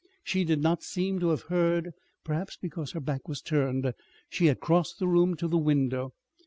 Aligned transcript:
She 0.23 0.43
did 0.45 0.59
not 0.63 0.81
seem 0.81 1.19
to 1.19 1.29
have 1.29 1.43
heard, 1.43 1.91
perhaps 2.23 2.57
because 2.57 2.93
her 2.93 2.99
back 2.99 3.27
was 3.27 3.39
turned. 3.39 3.93
She 4.29 4.47
had 4.47 4.59
crossed 4.59 4.97
the 4.97 5.07
room 5.07 5.35
to 5.35 5.47
the 5.47 5.59
window. 5.59 6.15